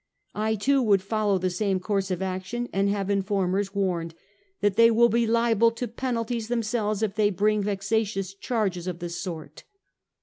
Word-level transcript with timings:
I 0.33 0.55
too 0.55 0.81
would 0.81 1.03
follow 1.03 1.37
the 1.37 1.51
same 1.51 1.79
course 1.79 2.09
of 2.09 2.23
action, 2.23 2.67
and 2.73 2.89
have 2.89 3.11
informers 3.11 3.75
warned 3.75 4.15
that 4.61 4.75
they 4.75 4.89
will 4.89 5.09
be 5.09 5.27
liable 5.27 5.69
to 5.73 5.87
penalties 5.87 6.47
themselves 6.47 7.03
if 7.03 7.13
they 7.13 7.29
bring 7.29 7.61
vexatious 7.61 8.33
charges 8.33 8.87
of 8.87 8.97
the 8.97 9.09
sort. 9.09 9.63